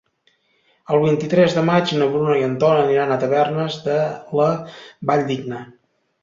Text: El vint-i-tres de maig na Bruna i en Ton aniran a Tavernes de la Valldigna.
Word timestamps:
El 0.93 1.01
vint-i-tres 1.01 1.57
de 1.57 1.63
maig 1.67 1.93
na 1.99 2.07
Bruna 2.13 2.37
i 2.39 2.45
en 2.45 2.55
Ton 2.63 2.81
aniran 2.85 3.13
a 3.13 3.19
Tavernes 3.25 3.77
de 3.89 3.99
la 4.41 4.49
Valldigna. 5.13 5.63